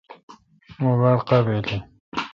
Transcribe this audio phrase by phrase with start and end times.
[0.81, 1.81] مہ باڑ قابل این۔